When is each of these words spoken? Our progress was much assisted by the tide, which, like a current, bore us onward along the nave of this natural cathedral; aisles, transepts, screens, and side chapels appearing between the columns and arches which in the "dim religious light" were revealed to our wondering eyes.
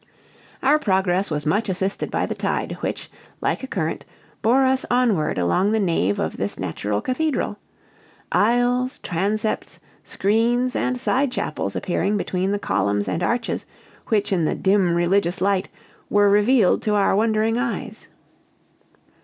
Our 0.63 0.79
progress 0.79 1.29
was 1.29 1.45
much 1.45 1.69
assisted 1.69 2.09
by 2.09 2.25
the 2.25 2.33
tide, 2.33 2.71
which, 2.79 3.07
like 3.39 3.61
a 3.61 3.67
current, 3.67 4.03
bore 4.41 4.65
us 4.65 4.83
onward 4.89 5.37
along 5.37 5.71
the 5.73 5.79
nave 5.79 6.17
of 6.17 6.37
this 6.37 6.57
natural 6.57 7.01
cathedral; 7.01 7.59
aisles, 8.31 8.97
transepts, 9.03 9.79
screens, 10.03 10.75
and 10.75 10.99
side 10.99 11.31
chapels 11.31 11.75
appearing 11.75 12.17
between 12.17 12.49
the 12.49 12.57
columns 12.57 13.07
and 13.07 13.21
arches 13.21 13.67
which 14.07 14.33
in 14.33 14.43
the 14.45 14.55
"dim 14.55 14.95
religious 14.95 15.39
light" 15.39 15.69
were 16.09 16.31
revealed 16.31 16.81
to 16.81 16.95
our 16.95 17.15
wondering 17.15 17.59
eyes. 17.59 18.07